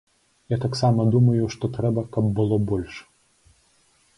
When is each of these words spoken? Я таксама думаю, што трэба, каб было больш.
Я 0.53 0.57
таксама 0.63 1.05
думаю, 1.15 1.43
што 1.55 1.69
трэба, 1.75 2.07
каб 2.15 2.33
было 2.41 2.59
больш. 2.73 2.99